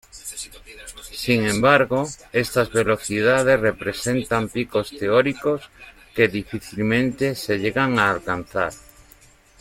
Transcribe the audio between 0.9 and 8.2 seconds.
Sin embargo, estas velocidades representan picos teóricos que difícilmente se llegan a